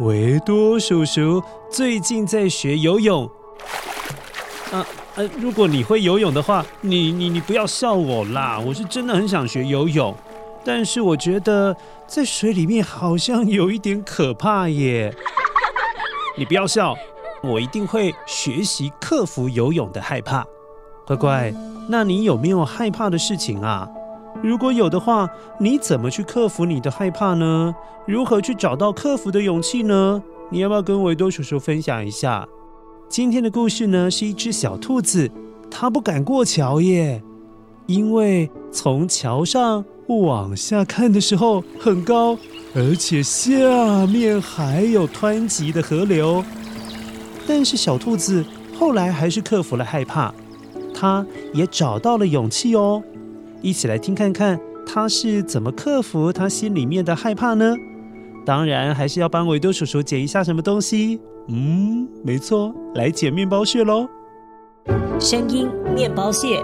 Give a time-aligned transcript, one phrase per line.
[0.00, 3.30] 维多叔叔最近在学游泳。
[4.72, 10.12] 啊呃，如果你会游泳的话，你你你不要笑我啦，我是真的很想学游泳，
[10.64, 11.76] 但是我觉得
[12.08, 15.14] 在水里面好像有一点可怕耶。
[16.36, 16.96] 你不要笑，
[17.44, 20.44] 我一定会学习克服游泳的害怕。
[21.06, 21.54] 乖乖，
[21.88, 23.88] 那你有没有害怕的事情啊？
[24.44, 25.26] 如果有的话，
[25.58, 27.74] 你怎么去克服你的害怕呢？
[28.06, 30.22] 如何去找到克服的勇气呢？
[30.50, 32.46] 你要不要跟维多叔叔分享一下？
[33.08, 35.30] 今天的故事呢，是一只小兔子，
[35.70, 37.22] 它不敢过桥耶，
[37.86, 42.36] 因为从桥上往下看的时候很高，
[42.74, 46.44] 而且下面还有湍急的河流。
[47.46, 48.44] 但是小兔子
[48.78, 50.34] 后来还是克服了害怕，
[50.94, 53.02] 它也找到了勇气哦。
[53.64, 57.74] 一起来听看看他是怎么克服他心里面的害怕呢？
[58.44, 61.18] 当然还是要帮维多叔叔捡一下什么东西。
[61.48, 64.06] 嗯，没错，来捡面包屑喽。
[65.18, 66.62] 声音面包屑。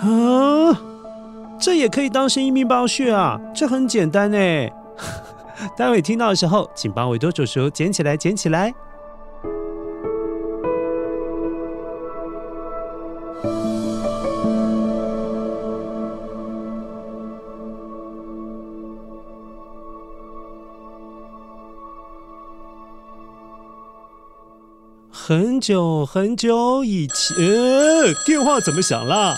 [0.00, 0.76] 啊，
[1.60, 3.40] 这也可以当声音面包屑啊！
[3.54, 4.68] 这很简单哎。
[5.78, 8.74] 待会听到的时候，请帮维多叔叔捡起来，捡起来。
[25.24, 27.36] 很久很久以前，
[28.26, 29.36] 电话怎么响了？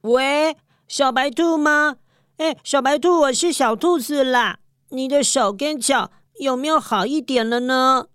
[0.00, 0.56] 喂，
[0.88, 1.96] 小白兔吗？
[2.38, 4.60] 哎，小白兔，我是小兔子啦。
[4.88, 8.06] 你的手跟脚有没有好一点了呢？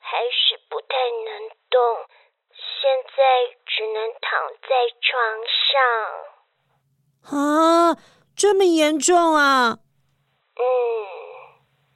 [0.00, 1.78] 还是不太能动，
[2.50, 3.22] 现在
[3.64, 4.68] 只能躺在
[5.06, 5.14] 床
[5.70, 7.38] 上。
[7.38, 7.96] 啊，
[8.36, 9.78] 这么严重啊？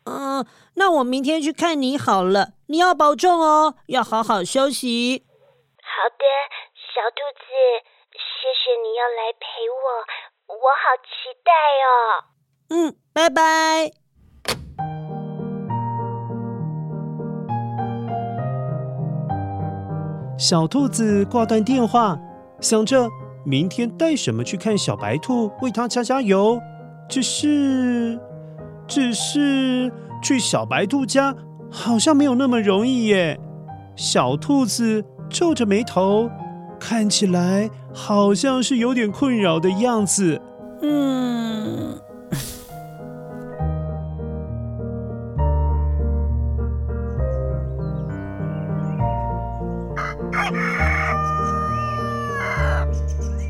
[0.07, 2.53] 嗯，嗯，那我明天去看你好了。
[2.69, 5.27] 你要保重哦，要好好休息。
[5.83, 6.25] 好的，
[6.95, 7.45] 小兔子，
[8.17, 11.11] 谢谢你要来陪我，我好期
[11.45, 11.53] 待
[11.85, 12.25] 哦。
[12.71, 13.93] 嗯，拜拜。
[20.39, 22.17] 小兔子挂断电话，
[22.61, 23.11] 想着
[23.45, 26.61] 明天带什么去看小白兔，为它加加油。
[27.09, 28.19] 只是。
[28.87, 31.33] 只是去小白兔家
[31.71, 33.39] 好像没有那么容易耶。
[33.95, 36.29] 小兔子皱着眉头，
[36.81, 40.43] 看起来好像是有点困扰的样子。
[40.83, 42.01] 嗯。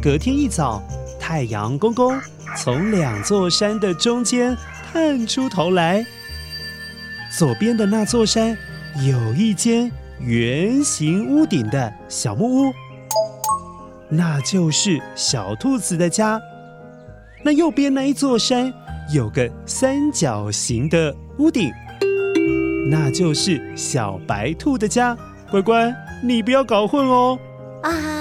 [0.03, 0.83] 隔天一早，
[1.19, 2.19] 太阳公公
[2.57, 4.57] 从两座山的中间。
[4.93, 6.05] 探出头来，
[7.39, 8.59] 左边的那座山
[9.07, 9.89] 有一间
[10.19, 12.73] 圆形屋顶的小木屋，
[14.09, 16.43] 那就是小兔子的家。
[17.45, 18.75] 那右边那一座山
[19.15, 21.73] 有个三角形的屋顶，
[22.91, 25.17] 那就是小白兔的家。
[25.53, 27.39] 乖乖，你不要搞混哦。
[27.85, 28.20] 啊！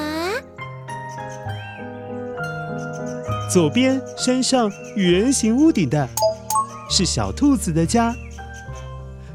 [3.50, 6.07] 左边山上圆形屋顶的
[6.88, 8.13] 是小兔子的家，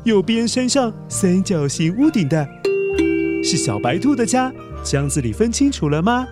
[0.04, 2.46] 右边山上三角形屋顶的
[3.42, 4.52] 是小白兔的家。
[4.84, 6.24] 这样子你分清楚了吗？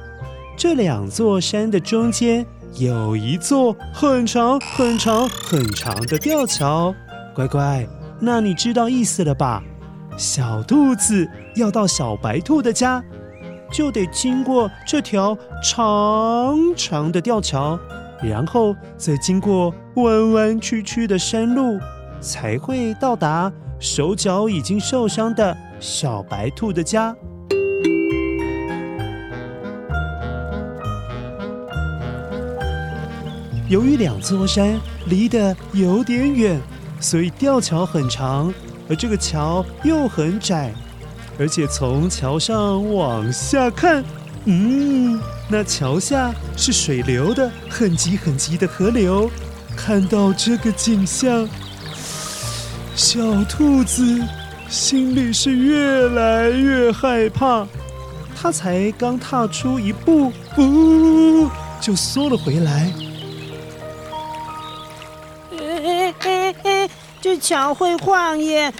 [0.56, 2.46] 这两座山的中间
[2.76, 6.94] 有一座很长、很长、很长的吊桥。
[7.34, 7.84] 乖乖，
[8.20, 9.60] 那你知道意思了吧？
[10.16, 13.02] 小兔子要到小白兔的家，
[13.72, 17.78] 就得经过这条长长的吊桥，
[18.22, 21.80] 然后再经过弯弯曲曲的山路，
[22.20, 27.16] 才会到达手脚已经受伤的小白兔的家。
[33.68, 36.60] 由于两座山离得有点远，
[37.00, 38.52] 所以吊桥很长，
[38.86, 40.70] 而这个桥又很窄，
[41.38, 44.04] 而且从桥上往下看，
[44.44, 49.30] 嗯，那桥下是水流的很急很急的河流。
[49.76, 51.48] 看到这个景象，
[52.94, 54.22] 小兔子
[54.68, 57.66] 心里是越来越害怕。
[58.40, 61.48] 它才刚踏出一步，呜，
[61.80, 62.92] 就缩了回来。
[67.20, 68.72] 这桥会晃耶，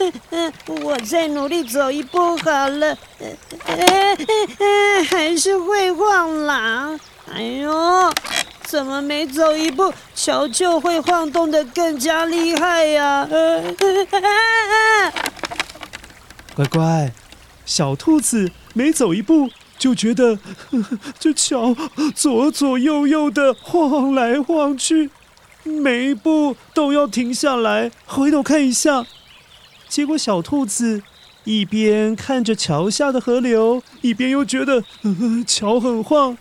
[0.82, 2.96] 我再努力走一步好了，
[5.08, 6.98] 还是会晃啦。
[7.32, 8.12] 哎呦，
[8.64, 13.28] 怎么每走一步，桥就会晃动得更加厉害呀？
[16.54, 17.12] 乖乖，
[17.64, 20.38] 小兔子每走一步，就觉得
[21.18, 21.76] 这桥
[22.14, 25.10] 左左右右的晃来晃去。
[25.64, 29.04] 每一步都要停下来，回头看一下。
[29.96, 31.02] 结果小兔子
[31.44, 36.36] 一边看着桥下的河流，一边又觉得，呃，桥很晃，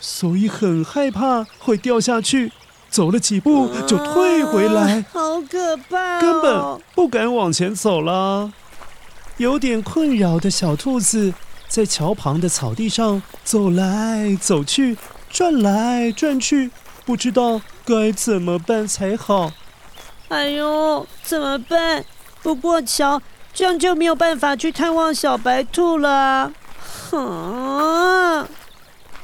[0.00, 2.50] 所以很害怕会掉下去。
[2.90, 8.52] 走了几步就退回来，啊，好可怕哦，根本不敢往前走了。
[9.36, 11.32] 有点困扰的小兔子
[11.68, 14.96] 在桥旁的草地上走来走去，
[15.30, 16.72] 转来转去，
[17.04, 17.60] 不知道。
[17.84, 19.52] 该怎么办才好？
[20.26, 22.04] 哎呦，怎么办？
[22.46, 23.20] 不过桥，
[23.52, 26.52] 这样就没有办法去探望小白兔了。
[27.10, 28.46] 哼！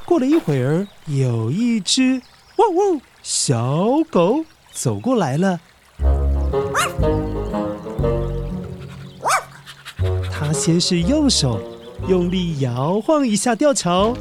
[0.05, 2.21] 过了一会儿，有一只
[2.57, 5.61] 汪汪小狗走过来了。
[10.33, 11.61] 它先是用手
[12.09, 14.17] 用力摇晃一下吊桥。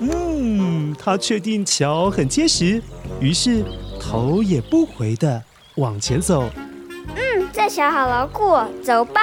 [0.00, 2.82] 嗯他确定桥很结实，
[3.20, 3.62] 于是
[4.00, 5.42] 头也不回的
[5.74, 6.48] 往前走。
[7.58, 9.20] 嗯，这桥好牢固，走吧。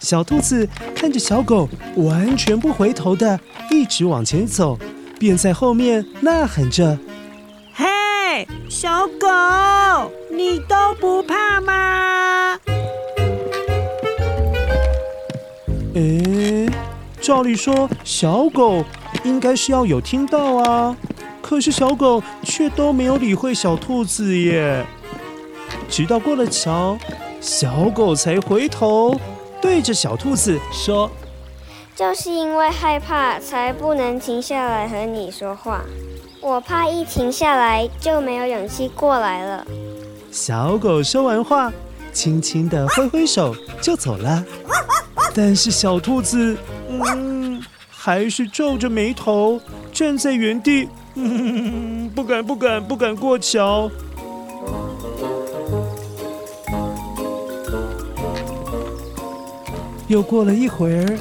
[0.00, 3.38] 小兔子看着小狗完全不回头的
[3.70, 4.78] 一直往前走，
[5.18, 6.98] 便在后面呐喊着。
[7.74, 12.13] 嘿小狗，你都不怕吗？
[15.94, 16.68] 诶，
[17.20, 18.84] 照理说小狗
[19.22, 20.96] 应该是要有听到啊，
[21.40, 24.84] 可是小狗却都没有理会小兔子耶。
[25.88, 26.98] 直到过了桥，
[27.40, 29.18] 小狗才回头
[29.60, 31.08] 对着小兔子说
[31.94, 35.82] ：“就是因为害怕，才不能停下来和你说话。”
[36.42, 39.64] 我怕一停下来就没有勇气过来了。
[40.30, 41.72] 小狗说完话，
[42.12, 44.44] 轻轻地挥挥手就走了。
[45.34, 46.56] 但是小兔子，
[46.88, 47.60] 嗯，
[47.90, 49.60] 还是皱着眉头
[49.92, 53.90] 站在原地，嗯，不敢不敢不敢过桥。
[60.06, 61.18] 又过了一会儿，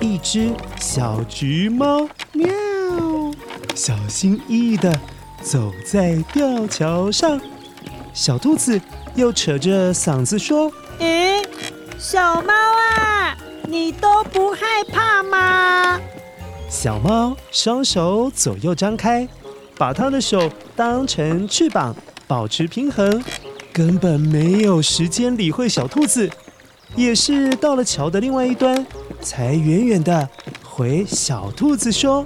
[0.00, 2.46] 一只小橘猫喵。
[3.74, 4.92] 小心翼翼的
[5.40, 7.40] 走在吊桥上，
[8.12, 8.78] 小兔子
[9.14, 11.42] 又扯着嗓子说：“诶，
[11.98, 12.52] 小猫，
[13.76, 16.00] 你都不害怕吗？”
[16.70, 19.28] 小猫双手左右张开，
[19.76, 21.94] 把它的手当成翅膀，
[22.26, 23.22] 保持平衡，
[23.74, 26.30] 根本没有时间理会小兔子。
[26.94, 28.86] 也是到了桥的另外一端，
[29.20, 30.26] 才远远地
[30.64, 32.24] 回小兔子说。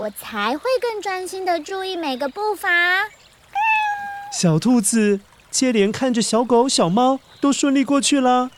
[0.00, 2.70] 我才会更专心的注意每个步伐。
[4.32, 8.50] 小兔子接连看着小狗、小猫都顺利过去了，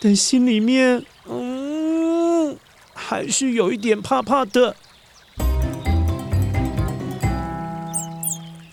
[0.00, 2.56] 但心里面，嗯，
[2.94, 4.74] 还是有一点怕怕的。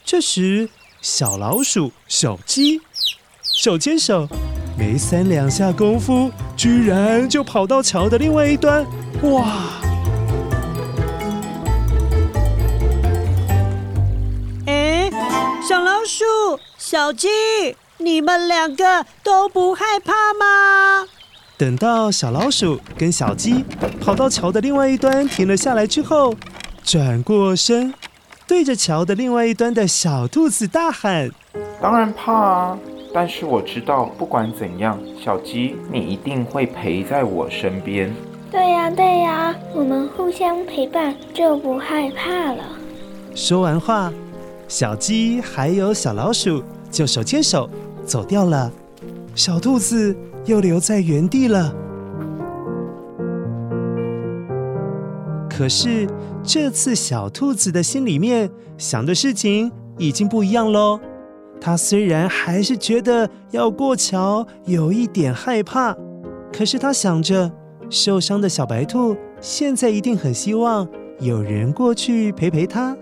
[0.06, 0.70] 这时，
[1.02, 2.80] 小老鼠、小鸡
[3.42, 4.30] 手牵手，
[4.78, 8.86] 没三两下功夫，居然就跑到桥的另外一端。
[9.24, 9.74] 哇！
[16.78, 17.28] 小鸡，
[17.98, 21.08] 你们两个都不害怕吗？
[21.58, 23.66] 等到小老鼠跟小鸡
[24.00, 26.36] 跑到桥的另外一端停了下来之后，
[26.84, 27.94] 转过身，
[28.48, 31.32] 对着桥的另外一端的小兔子大喊
[31.82, 32.78] ：“当然怕啊！”
[33.14, 38.14] 但是我知道，不管怎样，小鸡，你一定会陪在我身边。
[38.52, 42.64] 对呀，对呀，我们互相陪伴，就不害怕了。
[43.34, 44.14] 说完话，
[44.68, 47.70] 小鸡还有小老鼠就手牵手
[48.06, 48.72] 走掉了，
[49.34, 51.74] 小兔子又留在原地了。
[55.50, 56.08] 可是
[56.44, 61.00] 这次，小兔子的心里面想的事情已经不一样喽。
[61.60, 65.96] 它虽然还是觉得要过桥有一点害怕，
[66.54, 67.52] 可是它想着
[67.90, 70.88] 受伤的小白兔现在一定很希望
[71.20, 72.96] 有人过去陪陪它。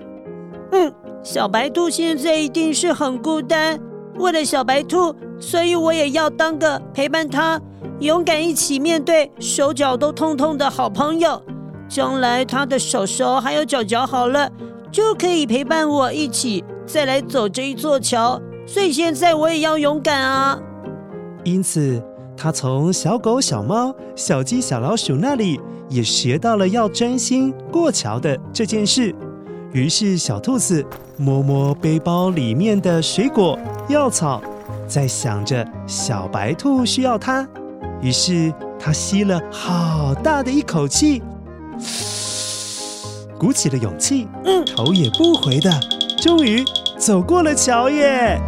[0.71, 0.93] 嗯，
[1.25, 3.79] 小白兔现在一定是很孤单。
[4.19, 7.59] 为了小白兔，所以我也要当个陪伴他、
[7.99, 11.41] 勇敢一起面对手脚都痛痛的好朋友。
[11.89, 14.47] 将来他的手手还有脚脚好了，
[14.91, 16.63] 就可以陪伴我一起。
[16.85, 20.59] 再来走这一座桥，所以现在我也要勇敢啊！
[21.43, 21.99] 因此，
[22.37, 29.15] 他从小狗、小猫、小鸡、小老鼠那里也学到了要专心过桥的这件事。
[29.75, 30.85] 于是，小兔子
[31.17, 34.41] 摸摸背包里面的水果、药草，
[34.87, 37.45] 在想着小白兔需要它。
[38.01, 41.21] 于是，它吸了好大的一口气，
[43.37, 45.69] 鼓起了勇气，嗯，头也不回的。
[46.21, 46.63] 终于
[46.97, 48.39] 走过了桥耶！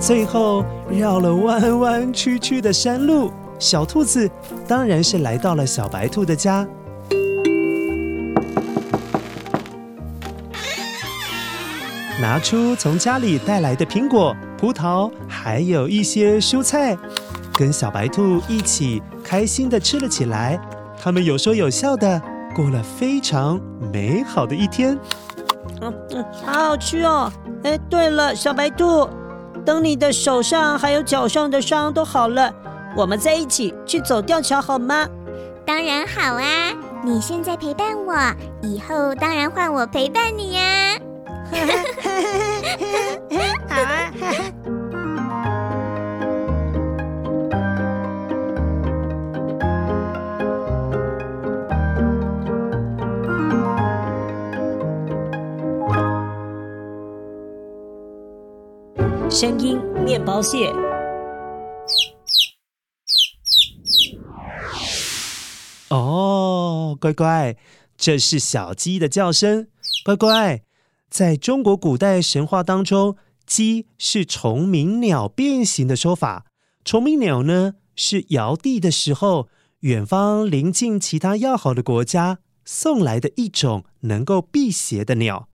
[0.00, 4.30] 最后绕了弯弯曲曲的山路，小兔子
[4.66, 6.66] 当然是来到了小白兔的家。
[12.18, 16.96] 拿出从家里带来的苹果、葡萄，还有一些蔬菜，
[17.52, 20.58] 跟小白兔一起开心的吃了起来。
[20.98, 22.20] 他们有说有笑的
[22.54, 23.60] 过了非常
[23.92, 24.98] 美好的一天。
[25.82, 27.30] 嗯嗯，好好吃哦！
[27.64, 29.06] 哎，对了，小白兔，
[29.62, 32.50] 等你的手上还有脚上的伤都好了，
[32.96, 35.06] 我们再一起去走吊桥好吗？
[35.66, 36.72] 当然好啊！
[37.04, 38.14] 你现在陪伴我，
[38.62, 40.96] 以后当然换我陪伴你呀！
[43.68, 44.12] 好啊！
[59.28, 60.72] 声音面包屑。
[65.90, 67.56] 哦，乖乖，
[67.98, 69.68] 这是小鸡的叫声。
[70.04, 70.62] 乖乖，
[71.08, 76.46] 在中国古代神话当中，鸡是虫鸣鸟变形的说法。
[76.84, 79.48] 虫鸣鸟呢，是尧帝的时候，
[79.80, 85.48] 远方邻近其他要好的国家送来的一种能够辟邪的鸟。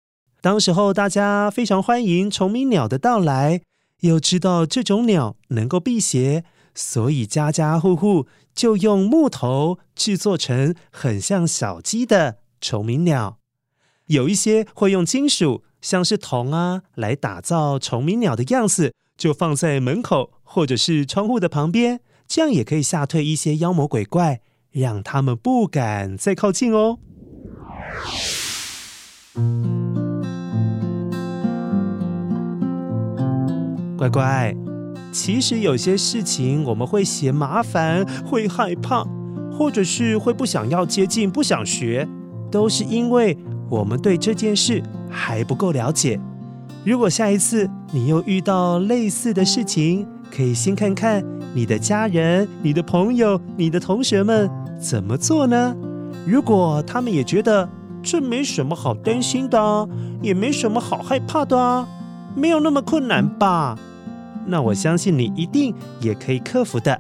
[0.42, 3.62] 当时候大家非常欢迎虫鸣鸟的到来。
[4.02, 13.39] 又知道这种鸟能够辟邪，所以家家户户就用木头制作成很像小鸡的虫鸣鸟。
[14.10, 26.98] 有一些会用金属，像是铜啊，来打造虫鸣鸟的样子，就放在门口或者是窗户的旁边，这样也可以吓退一些妖魔鬼怪，让他们不敢再靠近哦。
[33.96, 34.56] 乖乖，
[35.12, 39.06] 其实有些事情我们会嫌麻烦，会害怕，
[39.52, 42.08] 或者是会不想要接近、不想学，
[42.50, 43.38] 都是因为
[43.70, 46.20] 我们对这件事还不够了解。
[46.84, 51.24] 如果下一次你又遇到类似的事情，可以先看看
[51.54, 54.50] 你的家人、你的朋友、你的同学们
[54.80, 55.76] 怎么做呢？
[56.26, 57.68] 如果他们也觉得
[58.02, 59.90] 这没什么好担心的，
[60.22, 61.88] 也没什么好害怕的啊，
[62.36, 63.78] 没有那么困难吧？
[64.46, 67.00] 那我相信你一定也可以克服的。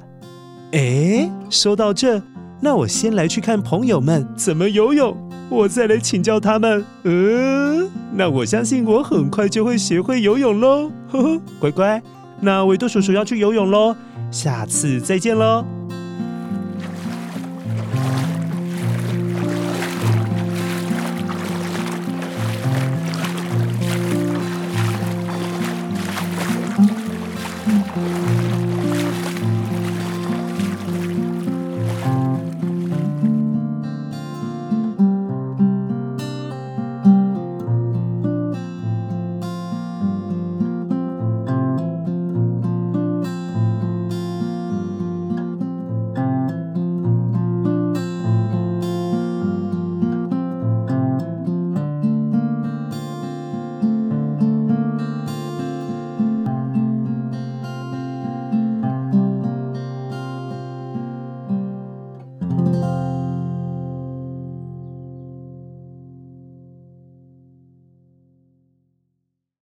[0.71, 2.21] 诶，说到这，
[2.59, 5.15] 那我先来去看朋友们怎么游泳。
[5.49, 6.85] 我再来请教他们。
[7.03, 10.91] 嗯，那我相信我很快就会学会游泳喽。
[11.11, 12.01] 呵呵，乖乖，
[12.39, 13.95] 那维多叔叔要去游泳喽，
[14.31, 15.78] 下次再见喽。